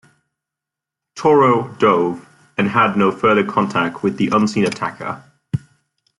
"Toro" 1.15 1.75
dove 1.77 2.27
and 2.57 2.69
had 2.69 2.97
no 2.97 3.11
further 3.11 3.45
contact 3.45 4.01
with 4.01 4.17
the 4.17 4.29
unseen 4.33 4.65
attacker. 4.65 5.23